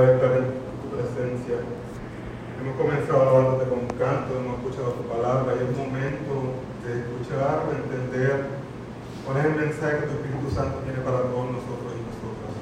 [0.00, 0.50] de estar en
[0.82, 1.62] tu presencia.
[2.58, 7.78] Hemos comenzado alabándote con canto, hemos escuchado tu palabra y es momento de escuchar, de
[7.78, 8.58] entender
[9.22, 12.54] cuál es el mensaje que tu Espíritu Santo tiene para todos nosotros y nosotras.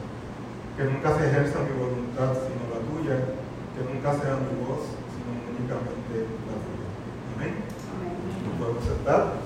[0.76, 5.32] Que nunca se ejerza mi voluntad sino la tuya, que nunca sea mi voz sino
[5.56, 6.88] únicamente la tuya.
[7.32, 7.52] Amén.
[8.44, 9.40] ¿Nos podemos sentar?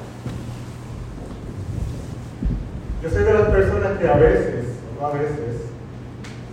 [2.99, 5.76] Yo soy de las personas que a veces, no a veces,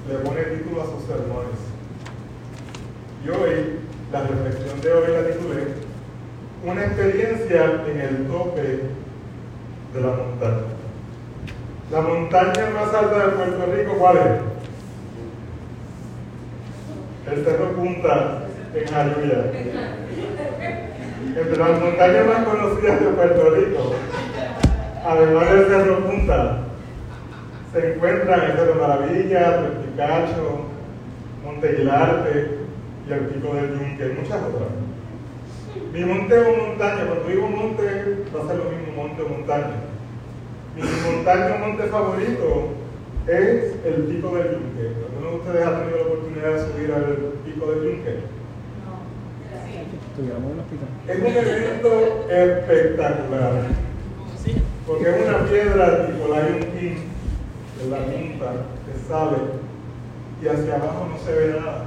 [0.08, 1.60] le pone título a sus sermones.
[3.24, 3.80] Y hoy,
[4.12, 5.64] la reflexión de hoy la titulé
[6.66, 8.62] Una experiencia en el tope
[9.94, 10.74] de la montaña.
[11.92, 14.24] La montaña más alta de Puerto Rico, ¿cuál es?
[17.32, 18.44] El Cerro Punta
[18.76, 19.52] en Jayuya.
[21.36, 23.96] Entre las montañas más conocidas de Puerto Rico,
[25.06, 26.58] además del Cerro Punta,
[27.74, 30.62] se encuentran el Cerro Maravilla, el Picacho,
[31.44, 32.50] Monte Guilarte
[33.10, 34.70] y el Pico del Yunque y muchas otras.
[35.92, 37.84] Mi monte o montaña, cuando digo monte,
[38.36, 39.76] va a ser lo mismo monte o montaña.
[40.76, 42.70] Mi montaña o monte favorito
[43.28, 44.92] es el Pico del Yunque.
[45.10, 48.20] ¿Alguno de ustedes ha tenido la oportunidad de subir al Pico del Yunque?
[51.08, 53.54] Es un evento espectacular.
[54.86, 57.14] Porque es una piedra tipo Lion King
[57.90, 58.52] la punta
[58.86, 59.38] que sale
[60.42, 61.86] y hacia abajo no se ve nada.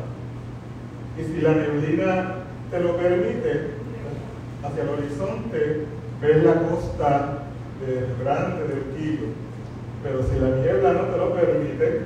[1.18, 2.34] Y si la neblina
[2.70, 3.70] te lo permite,
[4.62, 5.86] hacia el horizonte
[6.20, 7.38] ves la costa
[7.80, 9.28] de Grande del Quillo.
[10.02, 12.02] Pero si la niebla no te lo permite,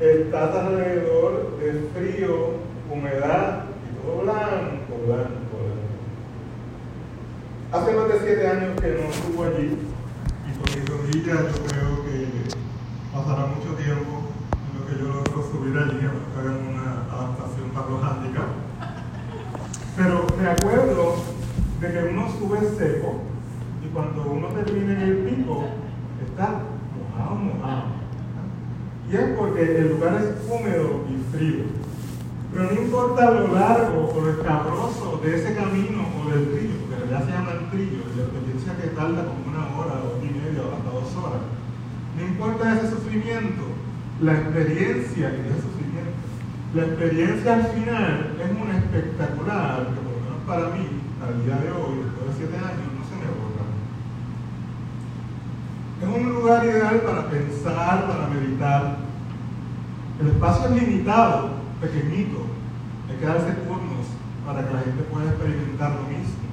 [0.00, 2.54] estás alrededor de frío,
[2.90, 5.86] humedad y todo blanco, blanco, blanco.
[7.72, 9.78] Hace más de siete años que no estuvo allí
[10.46, 12.05] y con mis rodillas yo creo
[13.16, 17.70] pasará mucho tiempo en lo que yo logro subir allí, a que hagan una adaptación
[17.72, 18.56] para los handicaps.
[19.96, 21.16] Pero me acuerdo
[21.80, 23.24] de que uno sube seco
[23.82, 25.64] y cuando uno termina en el pico
[26.20, 26.60] está
[26.92, 27.84] mojado, mojado.
[29.10, 31.64] Y es porque el lugar es húmedo y frío.
[32.52, 36.96] Pero no importa lo largo o lo escabroso de ese camino o del trillo, porque
[36.96, 40.30] realidad se llama el trillo, y la experiencia que tarda como una hora, hora y
[40.36, 41.55] media o hasta dos horas.
[42.16, 43.62] No importa ese sufrimiento,
[44.22, 46.16] la experiencia y ese sufrimiento.
[46.74, 50.88] La experiencia al final es una espectacular, que por lo menos para mí,
[51.20, 53.68] al día de hoy, después de siete años, no se me borra.
[56.00, 58.96] Es un lugar ideal para pensar, para meditar.
[60.18, 61.50] El espacio es limitado,
[61.82, 62.46] pequeñito.
[63.10, 64.08] Hay que darse turnos
[64.46, 66.46] para que la gente pueda experimentar lo mismo.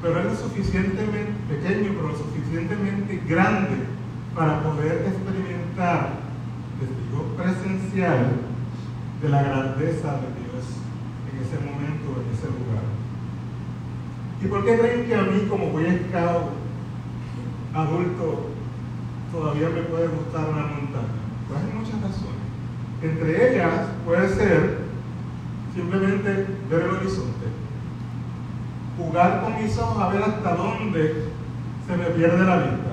[0.00, 3.99] Pero es lo suficientemente pequeño, pero lo suficientemente grande
[4.34, 6.10] para poder experimentar
[6.78, 8.32] testigo presencial
[9.22, 10.64] de la grandeza de Dios
[11.30, 12.84] en ese momento, en ese lugar.
[14.42, 16.52] ¿Y por qué creen que a mí como Boy Scout
[17.74, 18.50] adulto
[19.30, 21.20] todavía me puede gustar una montaña?
[21.48, 22.40] Pues hay muchas razones.
[23.02, 24.78] Entre ellas puede ser
[25.74, 27.46] simplemente ver el horizonte,
[28.96, 31.24] jugar con mis ojos a ver hasta dónde
[31.86, 32.89] se me pierde la vista.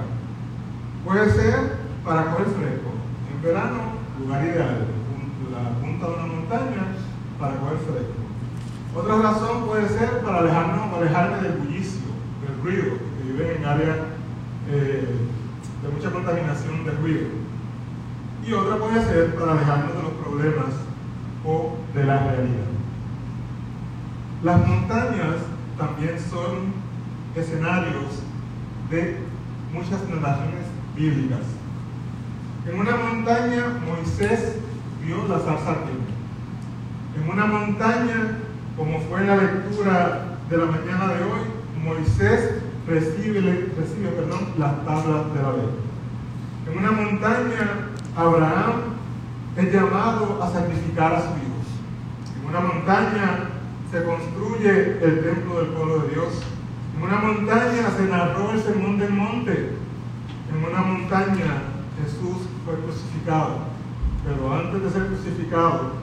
[1.08, 2.92] Puede ser para coger fresco.
[3.32, 3.78] En verano,
[4.20, 4.88] lugar ideal,
[5.54, 6.84] la punta de una montaña
[7.40, 8.18] para coger fresco.
[8.94, 12.02] Otra razón puede ser para alejarnos, alejarme del bullicio,
[12.46, 13.98] del ruido, que viven en áreas
[14.70, 15.16] eh,
[15.82, 17.28] de mucha contaminación de ruido.
[18.46, 20.74] Y otra puede ser para alejarnos de los problemas
[21.46, 22.68] o de la realidad.
[24.44, 25.36] Las montañas
[25.78, 26.74] también son
[27.34, 28.24] escenarios
[28.90, 29.20] de
[29.72, 30.57] muchas narraciones
[30.98, 31.46] bíblicas.
[32.66, 34.58] En una montaña Moisés
[35.06, 35.76] vio la zarza.
[37.16, 38.40] En una montaña,
[38.76, 41.40] como fue la lectura de la mañana de hoy,
[41.84, 42.56] Moisés
[42.88, 43.42] recibe,
[44.58, 45.70] las tablas de la ley.
[46.70, 48.98] En una montaña, Abraham
[49.56, 51.68] es llamado a sacrificar a sus hijos.
[52.42, 53.50] En una montaña
[53.92, 56.28] se construye el templo del pueblo de Dios.
[56.98, 59.87] En una montaña se narró el sermón del monte.
[60.50, 63.78] En una montaña Jesús fue crucificado.
[64.24, 65.94] Pero antes de ser crucificado,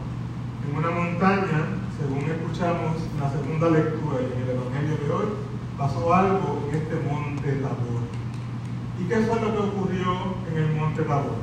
[0.67, 5.29] en una montaña, según escuchamos en la segunda lectura y en el Evangelio de hoy,
[5.77, 8.03] pasó algo en este monte Tabor.
[8.99, 11.37] ¿Y qué fue lo que ocurrió en el monte Tabor?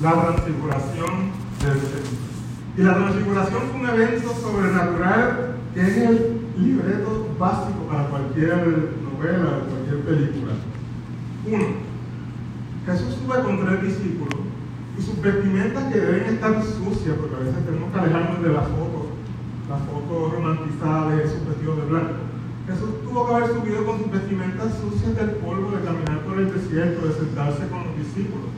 [0.00, 1.30] La transfiguración
[1.60, 2.32] del Señor.
[2.76, 9.58] Y la transfiguración fue un evento sobrenatural que es el libreto básico para cualquier novela
[9.58, 10.52] o cualquier película.
[11.46, 11.91] Uno,
[12.86, 14.40] Jesús sube con tres discípulos
[14.98, 18.62] y sus vestimentas que deben estar sucias, porque a veces tenemos que alejarnos de la
[18.62, 19.06] foto,
[19.68, 22.14] la foto romantizada de su vestido de blanco.
[22.66, 26.52] Jesús tuvo que haber subido con sus vestimentas sucias del polvo de caminar por el
[26.52, 28.50] desierto, de sentarse con los discípulos.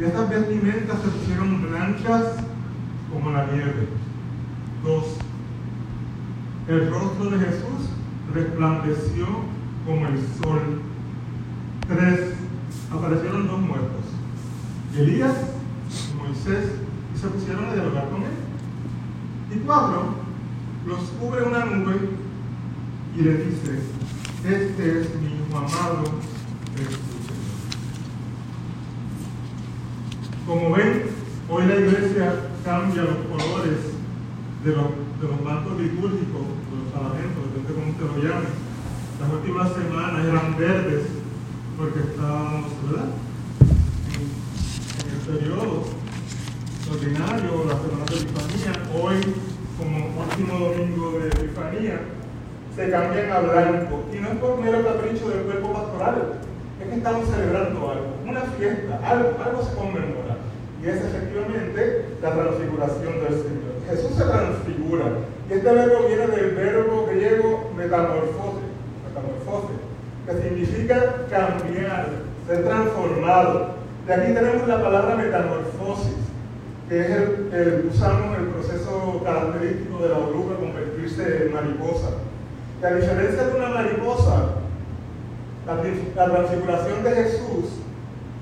[0.00, 2.42] Y estas vestimentas se pusieron blancas
[3.12, 3.88] como la nieve.
[4.82, 5.16] Dos,
[6.68, 7.90] el rostro de Jesús
[8.34, 9.26] resplandeció
[9.86, 10.80] como el sol.
[11.86, 12.33] Tres,
[12.98, 14.04] aparecieron dos muertos,
[14.96, 15.34] Elías
[16.12, 16.70] y Moisés,
[17.14, 18.34] y se pusieron a dialogar con él.
[19.54, 20.14] Y cuatro,
[20.86, 21.96] los cubre una nube
[23.16, 23.80] y le dice,
[24.44, 26.02] este es mi hijo amado,
[26.74, 27.14] escúchenlo.
[30.46, 31.04] Como ven,
[31.48, 33.78] hoy la iglesia cambia los colores
[34.64, 34.86] de los,
[35.20, 38.46] de los mantos litúrgicos, de los parlamentos, depende de cómo usted lo llame.
[39.20, 41.13] Las últimas semanas eran verdes
[41.76, 43.10] porque estábamos, ¿verdad?
[44.14, 44.44] En,
[45.10, 45.82] el periodo
[46.90, 49.18] ordinario, la semana de Epifanía, hoy,
[49.78, 52.00] como último domingo de Epifanía,
[52.76, 54.04] se cambian a blanco.
[54.12, 56.40] Y no es por mero capricho del cuerpo pastoral,
[56.80, 60.36] es que estamos celebrando algo, una fiesta, algo, algo se conmemora.
[60.82, 63.74] Y es efectivamente la transfiguración del Señor.
[63.88, 65.06] Jesús se transfigura.
[65.50, 68.62] Y este verbo viene del verbo griego metamorfose,
[69.08, 69.83] metamorfose
[70.26, 72.08] que significa cambiar,
[72.46, 73.74] ser transformado.
[74.06, 76.16] De aquí tenemos la palabra metamorfosis,
[76.88, 82.10] que es el, usamos en el proceso característico de la oruga convertirse en mariposa.
[82.80, 84.50] Que a diferencia de una mariposa,
[85.66, 87.80] la transfiguración de Jesús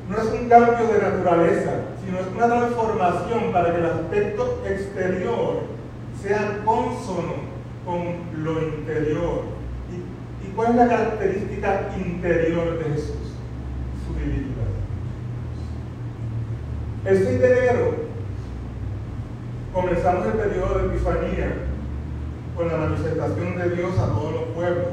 [0.08, 1.70] no es un cambio de naturaleza,
[2.04, 5.60] sino es una transformación para que el aspecto exterior
[6.20, 7.52] sea consono
[7.84, 9.51] con lo interior.
[10.52, 13.36] ¿Y, y cuál es la característica interior de Jesús?
[14.06, 14.52] Su divinidad.
[17.04, 17.94] El 6 de enero
[19.72, 21.52] comenzamos el periodo de Epifanía
[22.56, 24.88] con la manifestación de Dios a todos los pueblos,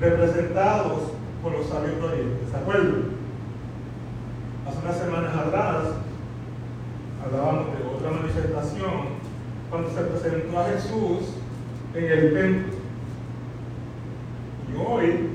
[0.00, 1.02] representados
[1.42, 2.44] por los sabios de Oriente.
[2.50, 3.24] ¿Se acuerdan?
[4.68, 5.84] Hace unas semanas atrás
[7.24, 9.24] hablábamos de otra manifestación
[9.70, 11.34] cuando se presentó a Jesús
[11.94, 12.74] en el templo.
[14.70, 15.30] Y hoy,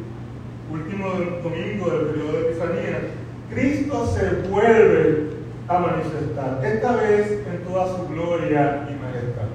[0.71, 1.07] último
[1.43, 2.99] domingo del periodo de Epifanía,
[3.49, 5.29] Cristo se vuelve
[5.67, 9.49] a manifestar, esta vez en toda su gloria y majestad.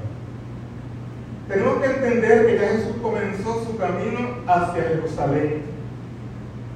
[1.49, 5.62] Tenemos que entender que Jesús comenzó su camino hacia Jerusalén.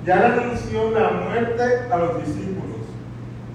[0.05, 2.79] Ya le anunció la muerte a los discípulos.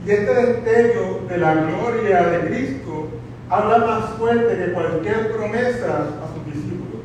[0.05, 3.07] Y este destello de la gloria de Cristo
[3.49, 7.01] habla más fuerte que cualquier promesa a sus discípulos.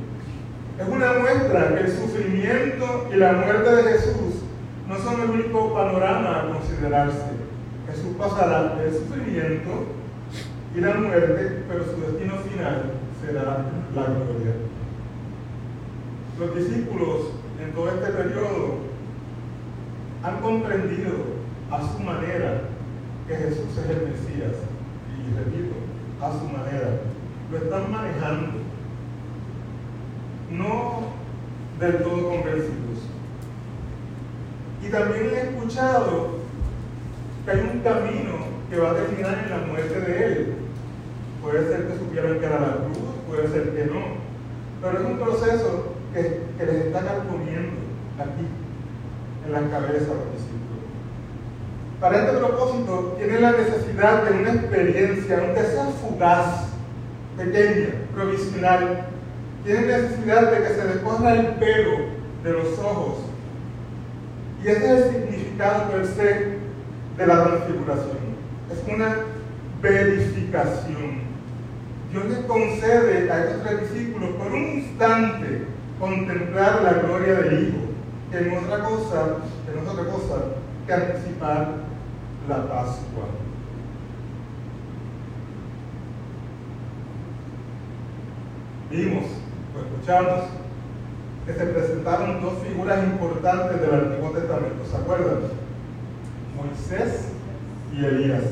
[0.79, 4.43] Es una muestra que el sufrimiento y la muerte de Jesús
[4.89, 7.39] no son el único panorama a considerarse.
[7.91, 9.87] Jesús pasará el sufrimiento
[10.75, 13.65] y la muerte, pero su destino final será
[13.95, 14.68] la gloria.
[16.39, 18.77] Los discípulos en todo este periodo
[20.23, 21.15] han comprendido
[21.69, 22.63] a su manera
[23.27, 24.55] que Jesús es el Mesías.
[25.19, 25.75] Y repito,
[26.23, 27.01] a su manera.
[27.51, 28.59] Lo están manejando.
[30.53, 31.01] No
[31.81, 32.99] del todo convencidos.
[34.81, 36.39] Y también he escuchado
[37.45, 38.35] que hay un camino
[38.71, 40.55] que va a terminar en la muerte de Él.
[41.43, 44.29] Puede ser que supieran que era la cruz, puede ser que no.
[44.81, 47.77] Pero es un proceso que, les está carcomiendo
[48.19, 48.47] aquí,
[49.47, 50.59] en la cabeza los discípulos.
[52.01, 56.69] Para este propósito, tienen la necesidad de una experiencia, aunque sea fugaz,
[57.37, 59.07] pequeña, provisional.
[59.65, 61.99] Tienen necesidad de que se les el pelo
[62.45, 63.19] de los ojos.
[64.63, 66.59] Y ese es el significado per se
[67.17, 68.19] de la transfiguración.
[68.71, 69.17] Es una
[69.83, 71.29] verificación.
[72.11, 75.67] Dios les concede a estos tres discípulos por un instante
[75.99, 77.79] contemplar la gloria del Hijo,
[78.31, 79.27] que no es otra cosa,
[79.65, 80.35] que es otra cosa
[80.87, 81.69] que anticipar
[82.49, 83.25] la Pascua.
[88.91, 89.25] Vimos
[89.75, 90.45] o escuchamos
[91.45, 95.39] que se presentaron dos figuras importantes del Antiguo Testamento, ¿se acuerdan?
[96.57, 97.29] Moisés
[97.95, 98.43] y Elías.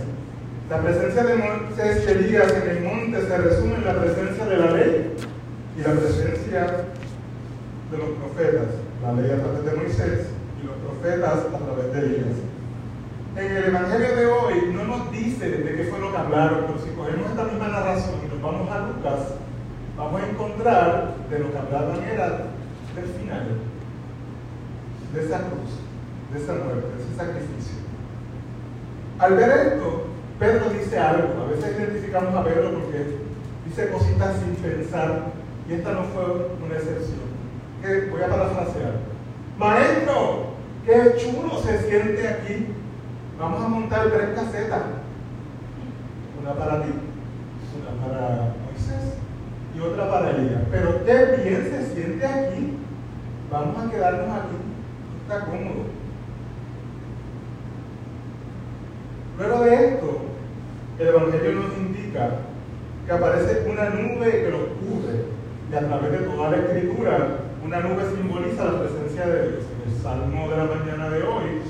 [0.68, 4.56] La presencia de Moisés y Elías en el monte se resume en la presencia de
[4.56, 5.16] la ley
[5.76, 6.85] y la presencia
[8.36, 8.68] profetas.
[9.02, 10.26] La ley a través de Moisés
[10.60, 12.36] y los profetas a través de Elías.
[13.36, 16.78] En el Evangelio de hoy no nos dice de qué fue lo que hablaron, pero
[16.78, 19.20] si cogemos esta misma narración y nos vamos a Lucas,
[19.96, 22.28] vamos a encontrar de lo que hablaban era
[22.94, 23.46] del final,
[25.12, 25.70] de esa cruz,
[26.32, 27.76] de esa muerte, de ese sacrificio.
[29.18, 30.06] Al ver esto,
[30.38, 33.18] Pedro dice algo, a veces identificamos a Pedro porque
[33.66, 35.32] dice cositas sin pensar,
[35.68, 36.24] y esta no fue
[36.64, 37.35] una excepción.
[37.82, 38.94] Voy a parafrasear.
[39.58, 40.46] Maestro,
[40.84, 42.66] qué chulo se siente aquí.
[43.38, 44.82] Vamos a montar tres casetas.
[46.40, 46.90] Una para ti,
[47.80, 49.14] una para Moisés
[49.74, 50.62] y otra para ella.
[50.70, 52.78] Pero qué bien se siente aquí.
[53.50, 54.56] Vamos a quedarnos aquí.
[55.22, 55.86] Está cómodo.
[59.38, 60.20] Luego de esto,
[60.98, 62.30] el Evangelio nos indica
[63.04, 65.26] que aparece una nube que los cubre
[65.70, 67.28] y a través de toda la escritura,
[67.66, 69.64] una nube simboliza la presencia de Dios.
[69.74, 71.62] En el Salmo de la mañana de hoy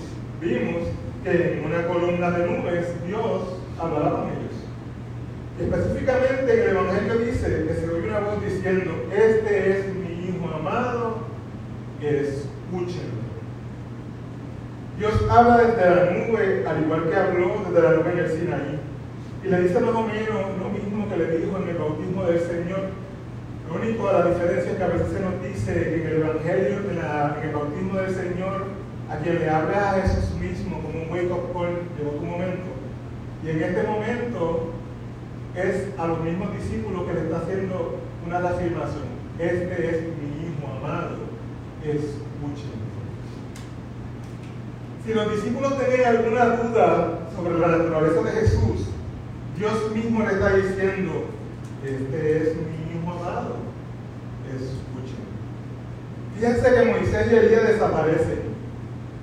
[0.42, 0.88] vimos
[1.24, 4.56] que en una columna de nubes Dios hablará con ellos.
[5.58, 11.18] Específicamente el Evangelio dice que se oye una voz diciendo, este es mi Hijo amado,
[12.02, 13.24] escúchenlo.
[14.98, 18.80] Dios habla desde la nube, al igual que habló desde la nube en el Sinaí.
[19.44, 22.40] Y le dice más o menos lo mismo que le dijo en el bautismo del
[22.40, 23.05] Señor.
[23.68, 27.48] Lo único, la diferencia es que a veces se nos dice en el Evangelio, en,
[27.48, 28.64] el bautismo del Señor,
[29.10, 32.66] a quien le habla a Jesús mismo como un wake-up call, llegó tu momento.
[33.44, 34.72] Y en este momento
[35.54, 39.04] es a los mismos discípulos que le está haciendo una reafirmación.
[39.38, 41.16] Este es mi Hijo amado,
[41.82, 42.86] escúchenlo.
[45.04, 48.88] Si los discípulos tenían alguna duda sobre la naturaleza de Jesús,
[49.56, 51.12] Dios mismo le está diciendo,
[51.84, 53.54] este es mi Amado,
[54.50, 55.22] escuchen.
[56.34, 58.40] Fíjense que Moisés y Elías desaparecen.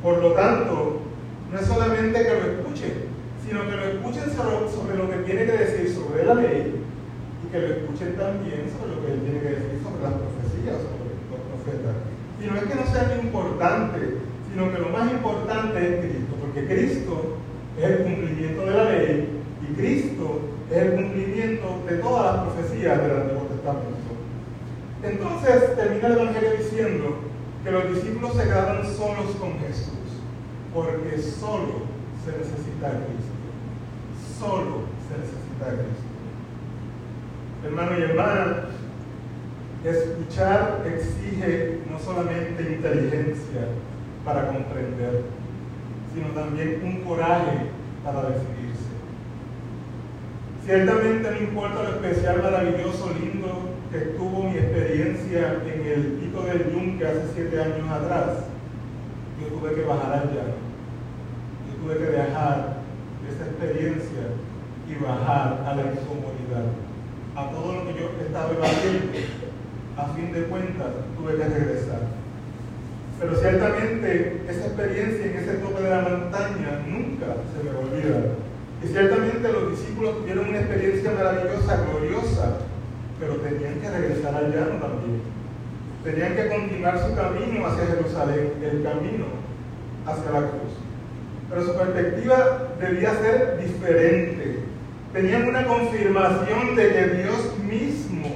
[0.01, 1.01] Por lo tanto,
[1.51, 2.93] no es solamente que lo escuchen,
[3.45, 6.79] sino que lo escuchen sobre, lo que tiene que decir sobre la ley
[7.43, 10.79] y que lo escuchen también sobre lo que él tiene que decir sobre las profecías,
[10.79, 11.95] sobre los profetas.
[12.39, 13.99] Y no es que no sea importante,
[14.47, 17.37] sino que lo más importante es Cristo, porque Cristo
[17.77, 19.29] es el cumplimiento de la ley
[19.61, 20.39] y Cristo
[20.71, 23.32] es el cumplimiento de todas las profecías del Antiguo
[25.03, 27.15] Entonces termina el Evangelio diciendo
[27.63, 30.21] que los discípulos se quedaron solos con Jesús,
[30.73, 31.83] porque solo
[32.25, 33.33] se necesita a Cristo.
[34.39, 36.13] Solo se necesita a Cristo.
[37.65, 38.65] Hermano y hermana,
[39.85, 43.67] escuchar exige no solamente inteligencia,
[44.25, 45.23] para comprender,
[46.13, 47.67] sino también un coraje
[48.03, 48.62] para decidirse.
[50.65, 56.71] Ciertamente no importa lo especial, maravilloso, lindo que estuvo mi experiencia en el Pico del
[56.71, 58.47] Yunque hace siete años atrás,
[59.41, 60.55] yo tuve que bajar al llano.
[61.67, 62.77] Yo tuve que dejar
[63.27, 64.23] esa experiencia
[64.87, 66.71] y bajar a la incomodidad,
[67.35, 69.19] a todo lo que yo estaba evadiendo.
[69.97, 71.99] A fin de cuentas, tuve que regresar.
[73.19, 78.42] Pero ciertamente esa experiencia en ese tope de la montaña nunca se me olvida.
[78.83, 82.57] Y ciertamente los discípulos tuvieron una experiencia maravillosa, gloriosa,
[83.19, 85.21] pero tenían que regresar al llano también.
[86.03, 89.25] Tenían que continuar su camino hacia Jerusalén, el camino
[90.05, 90.73] hacia la cruz.
[91.49, 94.59] Pero su perspectiva debía ser diferente.
[95.13, 98.35] Tenían una confirmación de que Dios mismo,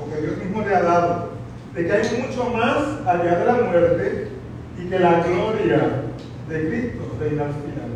[0.00, 1.30] o que Dios mismo le ha dado,
[1.74, 4.28] de que hay mucho más allá de la muerte
[4.78, 6.04] y que la gloria
[6.48, 7.87] de Cristo reina al final.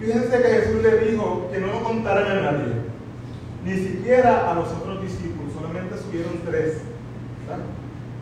[0.00, 2.72] Fíjense que Jesús le dijo que no lo contaran a nadie,
[3.62, 6.78] ni siquiera a los otros discípulos, solamente subieron tres,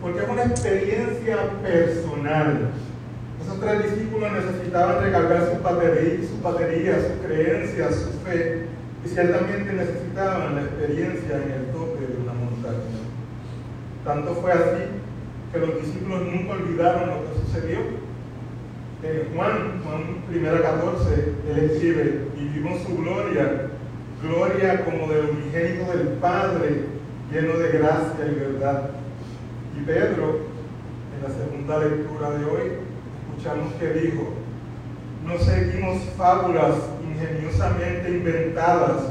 [0.02, 2.70] porque es una experiencia personal.
[3.40, 8.66] Esos tres discípulos necesitaban recargar sus baterías, sus, baterías, sus creencias, su fe,
[9.04, 13.06] y ciertamente necesitaban la experiencia en el tope de una montaña.
[14.04, 14.82] Tanto fue así
[15.52, 18.07] que los discípulos nunca olvidaron lo que sucedió.
[19.00, 23.68] En Juan, Juan 1 14, él escribe, y su gloria,
[24.20, 26.84] gloria como del unigénito del Padre,
[27.30, 28.90] lleno de gracia y verdad.
[29.78, 30.40] Y Pedro,
[31.14, 32.72] en la segunda lectura de hoy,
[33.30, 34.34] escuchamos que dijo,
[35.24, 36.74] no seguimos fábulas
[37.08, 39.10] ingeniosamente inventadas,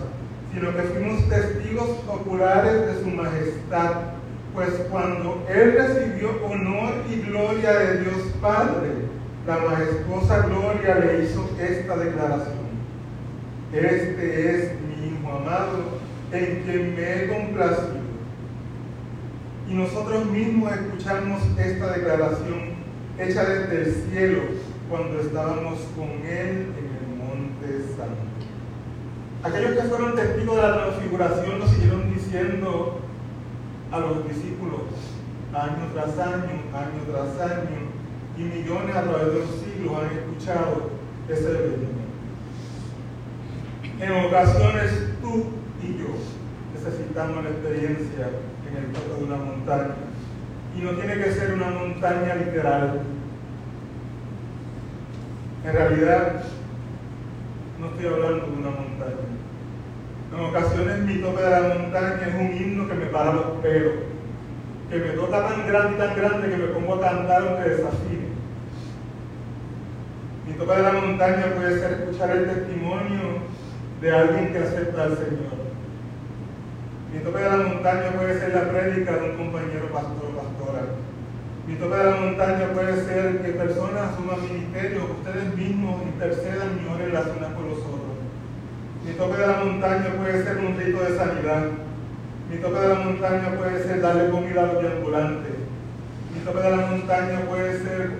[0.53, 4.17] sino que fuimos testigos oculares de su majestad
[4.57, 8.89] pues cuando él recibió honor y gloria de Dios Padre,
[9.47, 12.67] la majestuosa gloria le hizo esta declaración.
[13.71, 15.99] Este es mi Hijo amado,
[16.33, 18.07] en quien me he complacido.
[19.69, 22.75] Y nosotros mismos escuchamos esta declaración
[23.17, 24.41] hecha desde el cielo
[24.89, 28.27] cuando estábamos con Él en el monte santo.
[29.43, 32.99] Aquellos que fueron testigos de la transfiguración nos siguieron diciendo
[33.91, 34.81] a los discípulos
[35.53, 37.86] año tras año, año tras año,
[38.37, 40.91] y millones a través de los siglos han escuchado
[41.27, 41.87] ese evento.
[43.99, 44.91] en ocasiones
[45.21, 45.45] tú
[45.81, 46.07] y yo
[46.73, 48.29] necesitamos la experiencia
[48.69, 49.95] en el tope de una montaña.
[50.77, 53.01] Y no tiene que ser una montaña literal.
[55.65, 56.43] En realidad,
[57.79, 59.27] no estoy hablando de una montaña.
[60.31, 63.93] En ocasiones mi tope de la montaña es un himno que me para los pelos,
[64.89, 68.16] que me toca tan grande y tan grande que me pongo a cantar aunque desafíe.
[70.47, 73.43] Mi tope de la montaña puede ser escuchar el testimonio
[73.99, 75.59] de alguien que acepta al Señor.
[77.13, 80.83] Mi tope de la montaña puede ser la prédica de un compañero pastor o pastora.
[81.67, 86.95] Mi tope de la montaña puede ser que personas asuman ministerio, ustedes mismos intercedan y
[86.95, 88.15] oren las unas por los otros.
[89.05, 91.63] Mi tope de la montaña puede ser un rito de sanidad.
[92.49, 95.55] Mi tope de la montaña puede ser darle comida a los ambulantes.
[96.33, 98.11] Mi tope de la montaña puede ser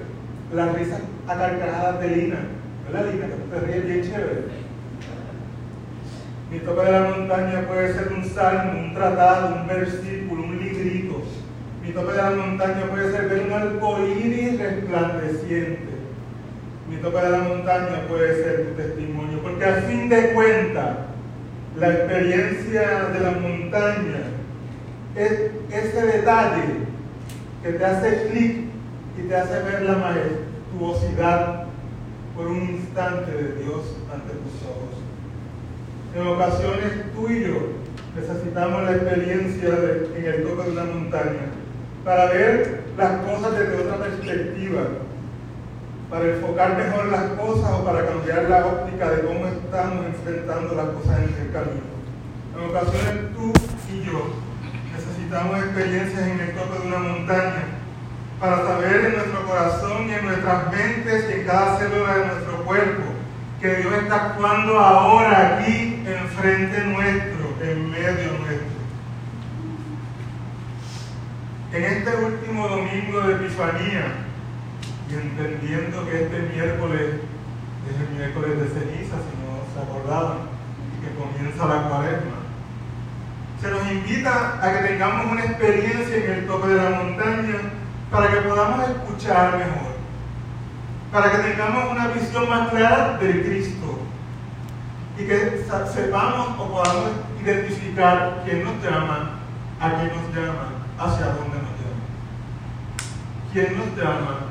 [0.54, 2.38] la risa a carcajadas de Lina.
[2.86, 3.28] ¿Verdad, Lina?
[3.28, 4.68] Que te ríes bien chévere.
[6.50, 11.22] Mi tope de la montaña puede ser un salmo, un tratado, un versículo, un librito.
[11.84, 15.98] Mi tope de la montaña puede ser ver un arcoíris resplandeciente.
[16.90, 20.98] Mi tope de la montaña puede ser tu testimonio, porque al fin de cuentas,
[21.78, 24.24] la experiencia de la montaña
[25.16, 26.64] es ese detalle
[27.62, 28.58] que te hace clic
[29.18, 29.98] y te hace ver la
[30.74, 31.66] majestuosidad
[32.36, 33.82] por un instante de Dios
[34.14, 34.98] ante tus ojos.
[36.16, 37.56] En ocasiones tú y yo
[38.16, 39.70] necesitamos la experiencia
[40.16, 41.52] en el tope de una montaña
[42.04, 44.82] para ver las cosas desde otra perspectiva
[46.10, 50.88] para enfocar mejor las cosas o para cambiar la óptica de cómo estamos enfrentando las
[50.88, 51.98] cosas en el camino.
[52.56, 53.52] En ocasiones tú
[53.92, 54.32] y yo
[54.96, 57.77] necesitamos experiencias en el tope de una montaña
[58.40, 62.64] para saber en nuestro corazón y en nuestras mentes y en cada célula de nuestro
[62.64, 63.04] cuerpo
[63.60, 68.78] que Dios está actuando ahora aquí enfrente nuestro, en medio nuestro.
[71.74, 74.14] En este último domingo de Epifanía,
[75.10, 77.16] y entendiendo que este miércoles
[77.90, 80.38] es el miércoles de ceniza, si no se acordaban,
[80.94, 82.38] y que comienza la cuaresma,
[83.60, 87.56] se nos invita a que tengamos una experiencia en el tope de la montaña
[88.12, 89.96] para que podamos escuchar mejor,
[91.12, 94.00] para que tengamos una visión más clara del Cristo
[95.18, 99.32] y que sepamos o podamos identificar quién nos llama,
[99.80, 102.04] a quién nos llama, hacia dónde nos llama.
[103.52, 104.48] ¿Quién nos llama?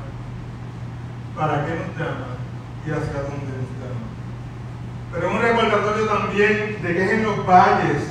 [1.37, 2.33] para qué nos llama
[2.83, 4.01] y hacia dónde nos llama.
[5.13, 8.03] Pero es un recordatorio también de que es en los valles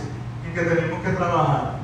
[0.46, 1.74] en que tenemos que trabajar.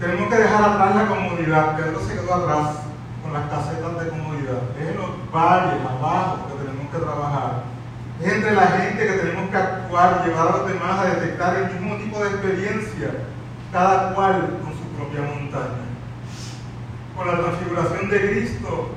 [0.00, 1.76] Tenemos que dejar atrás la comodidad.
[1.76, 2.76] Pedro se quedó atrás
[3.22, 4.62] con las casetas de comodidad.
[4.80, 7.62] Es en los valles, abajo, que tenemos que trabajar.
[8.22, 11.80] Es entre la gente que tenemos que actuar, llevar a los demás a detectar el
[11.80, 13.10] mismo tipo de experiencia,
[13.72, 15.86] cada cual con su propia montaña.
[17.16, 18.90] Con la transfiguración de Cristo,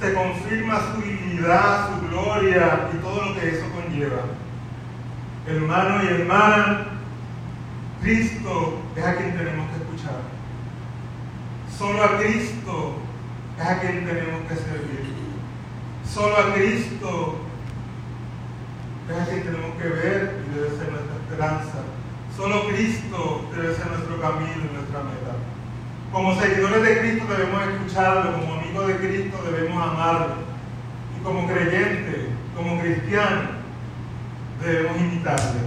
[0.00, 4.22] se confirma su divinidad, su gloria y todo lo que eso conlleva.
[5.46, 6.86] Hermano y hermana,
[8.02, 9.77] Cristo es a quien tenemos que.
[11.78, 12.96] Solo a Cristo
[13.56, 15.14] es a quien tenemos que servir.
[16.12, 17.38] Solo a Cristo
[19.08, 21.78] es a quien tenemos que ver y debe ser nuestra esperanza.
[22.36, 25.36] Solo Cristo debe ser nuestro camino y nuestra meta.
[26.12, 30.34] Como seguidores de Cristo debemos escucharlo, como amigos de Cristo debemos amarlo.
[31.16, 33.50] Y como creyentes, como cristianos,
[34.60, 35.60] debemos imitarle.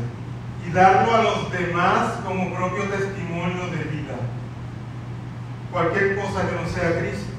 [0.67, 3.90] Y darlo a los demás como propio testimonio de vida.
[5.71, 7.31] Cualquier cosa que no sea Cristo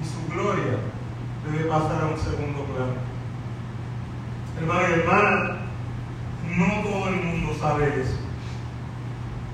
[0.00, 0.78] y su gloria
[1.44, 2.94] debe pasar a un segundo plano.
[4.56, 5.56] Hermano y hermana,
[6.56, 8.18] no todo el mundo sabe eso.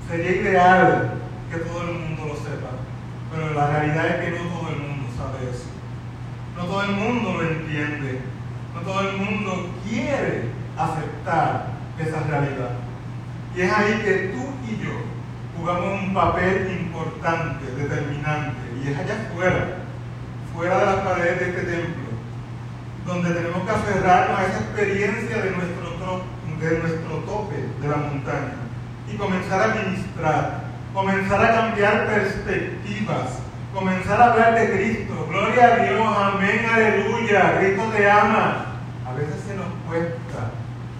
[0.07, 1.13] Sería ideal
[1.49, 2.69] que todo el mundo lo sepa,
[3.33, 5.65] pero la realidad es que no todo el mundo sabe eso.
[6.55, 8.21] No todo el mundo lo entiende,
[8.75, 12.71] no todo el mundo quiere aceptar esa realidad.
[13.55, 15.10] Y es ahí que tú y yo
[15.61, 19.77] jugamos un papel importante, determinante, y es allá afuera,
[20.53, 22.09] fuera de las paredes de este templo,
[23.05, 26.23] donde tenemos que aferrarnos a esa experiencia de nuestro,
[26.59, 28.53] de nuestro tope de la montaña
[29.11, 33.39] y comenzar a ministrar comenzar a cambiar perspectivas,
[33.73, 35.27] comenzar a hablar de Cristo.
[35.29, 37.59] Gloria a Dios, amén, aleluya.
[37.59, 38.65] Cristo te ama.
[39.07, 40.51] A veces se nos cuesta,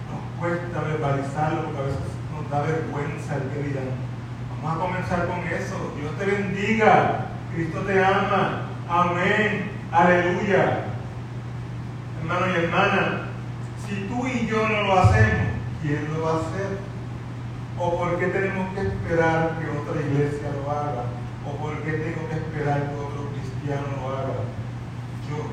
[0.08, 2.00] nos cuesta verbalizarlo porque a veces
[2.32, 4.11] nos da vergüenza el que dirán.
[4.62, 5.92] Vamos a comenzar con eso.
[5.98, 7.26] Dios te bendiga.
[7.52, 8.62] Cristo te ama.
[8.88, 9.72] Amén.
[9.90, 10.84] Aleluya.
[12.20, 13.28] Hermano y hermana,
[13.84, 15.48] Si tú y yo no lo hacemos,
[15.82, 16.78] ¿quién lo va a hacer?
[17.78, 21.04] ¿O por qué tenemos que esperar que otra iglesia lo haga?
[21.44, 24.46] ¿O por qué tengo que esperar que otro cristiano lo haga?
[25.28, 25.50] Yo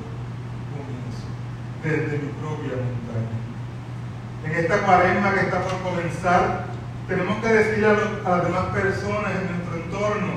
[0.72, 1.26] comienzo
[1.84, 3.40] desde mi propia montaña.
[4.46, 6.69] En esta cuaresma que está por comenzar,
[7.10, 10.34] tenemos que decirle a, las demás personas en nuestro entorno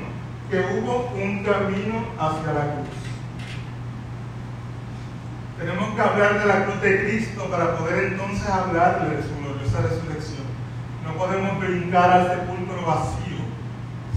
[0.49, 2.97] que hubo un camino hacia la cruz.
[5.59, 9.81] Tenemos que hablar de la cruz de Cristo para poder entonces hablarle de su gloriosa
[9.83, 10.47] resurrección.
[11.05, 13.45] No podemos brincar al sepulcro vacío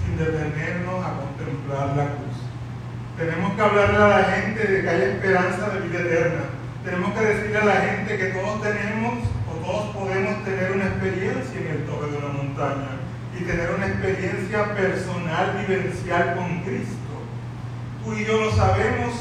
[0.03, 2.40] sin detenernos a contemplar la cruz.
[3.19, 6.45] Tenemos que hablarle a la gente de que hay esperanza de vida eterna.
[6.85, 11.66] Tenemos que decirle a la gente que todos tenemos todos podemos tener una experiencia en
[11.66, 12.06] el una
[12.57, 12.88] montaña
[13.38, 16.97] y tener una experiencia personal, vivencial con Cristo.
[18.03, 19.12] Tú y yo lo sabemos,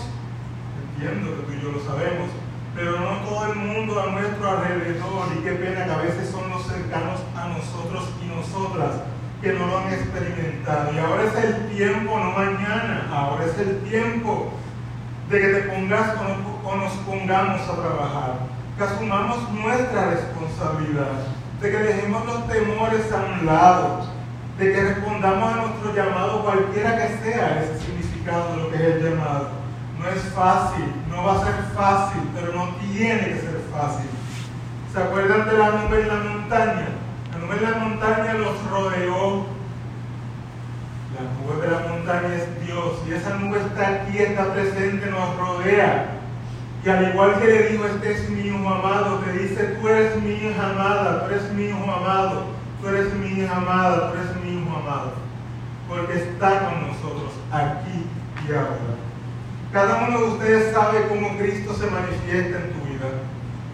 [0.95, 2.29] entiendo que tú y yo lo sabemos,
[2.73, 6.49] pero no todo el mundo a nuestro alrededor, y qué pena que a veces son
[6.49, 9.01] los cercanos a nosotros y nosotras
[9.41, 10.93] que no lo han experimentado.
[10.93, 14.53] Y ahora es el tiempo, no mañana, ahora es el tiempo
[15.29, 16.15] de que te pongas
[16.63, 23.33] o nos pongamos a trabajar que asumamos nuestra responsabilidad, de que dejemos los temores a
[23.33, 24.05] un lado,
[24.57, 28.81] de que respondamos a nuestro llamado cualquiera que sea ese significado de lo que es
[28.81, 29.49] el llamado.
[29.99, 34.09] No es fácil, no va a ser fácil, pero no tiene que ser fácil.
[34.93, 36.87] ¿Se acuerdan de la nube en la montaña?
[37.31, 39.45] La nube en la montaña los rodeó.
[41.15, 45.37] La nube de la montaña es Dios y esa nube está aquí, está presente, nos
[45.37, 46.14] rodea.
[46.85, 50.21] Y al igual que le dijo, este es mi hijo amado, te dice, tú eres
[50.21, 52.45] mi hija amada, tú eres mi hijo amado,
[52.79, 55.13] tú eres mi hija amada, tú eres mi hijo amado.
[55.89, 58.05] Porque está con nosotros aquí
[58.47, 59.01] y ahora.
[59.73, 63.09] Cada uno de ustedes sabe cómo Cristo se manifiesta en tu vida.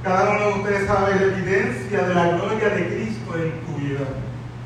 [0.04, 4.08] Cada uno de ustedes sabe la evidencia de la gloria de Cristo en tu vida.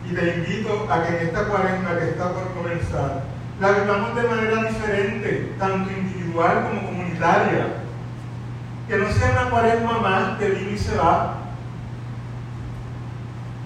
[0.08, 3.24] Y te invito a que en esta cuarenta que está por comenzar,
[3.60, 7.85] la vivamos de manera diferente, tanto individual como comunitaria
[8.88, 11.38] que no sea una cuaresma más que vive y se va.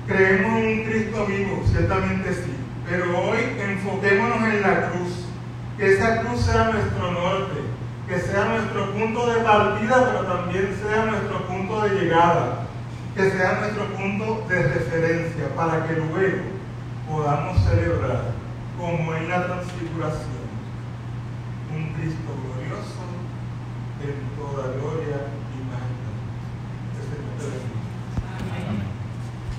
[0.08, 2.56] Creemos en un Cristo vivo, ciertamente sí,
[2.90, 5.26] pero hoy enfoquémonos en la cruz,
[5.78, 7.60] que esa cruz sea nuestro norte,
[8.08, 12.66] que sea nuestro punto de partida, pero también sea nuestro punto de llegada,
[13.16, 16.44] que sea nuestro punto de referencia, para que luego
[17.08, 18.32] podamos celebrar,
[18.80, 20.50] como en la transfiguración,
[21.76, 22.49] un Cristo glorioso
[24.02, 25.39] él toda gloria